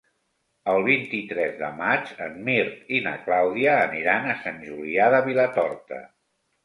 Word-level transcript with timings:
El 0.71 0.79
vint-i-tres 0.85 1.51
de 1.59 1.67
maig 1.81 2.09
en 2.27 2.39
Mirt 2.47 2.89
i 2.99 3.03
na 3.09 3.13
Clàudia 3.27 3.77
aniran 3.85 4.27
a 4.33 4.39
Sant 4.47 4.59
Julià 4.71 5.11
de 5.17 5.21
Vilatorta. 5.29 6.01